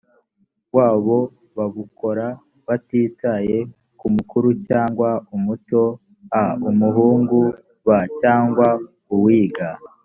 wabo 0.75 1.17
babukora 1.57 2.25
batitaye 2.67 3.57
ku 3.99 4.05
mukuru 4.15 4.49
cyangwa 4.67 5.09
umuto 5.35 5.81
a 6.41 6.43
umuhanga 6.69 7.39
b 7.85 7.87
cyangwa 8.21 8.67
uwiga 9.15 9.67